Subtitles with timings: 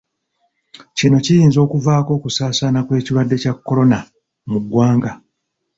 [0.97, 3.99] Kino kiyinza okuvaako okusaasaana kw'ekirwadde kya Kolona
[4.51, 5.11] mu ggwanga.